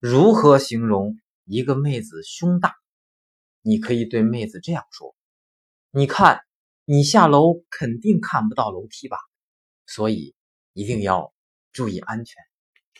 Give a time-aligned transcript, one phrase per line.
[0.00, 2.74] 如何形容一个妹子胸大？
[3.60, 5.14] 你可以对妹子这样说
[5.90, 6.40] 你看
[6.86, 9.18] 你下楼肯定看不到楼梯吧？
[9.84, 10.34] 所以
[10.72, 11.34] 一定要
[11.72, 12.42] 注意安全。